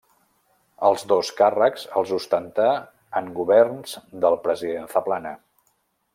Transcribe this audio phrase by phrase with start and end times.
[0.87, 2.65] Els dos càrrecs els ostentà
[3.21, 5.37] en governs del president Zaplana.